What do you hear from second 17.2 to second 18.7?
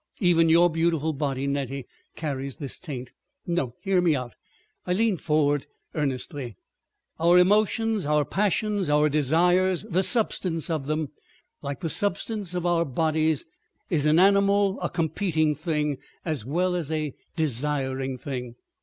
desiring thing.